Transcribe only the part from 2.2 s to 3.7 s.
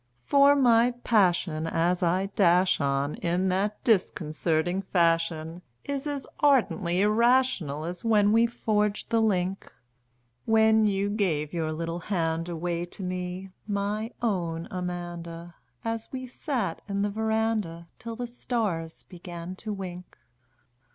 dash on in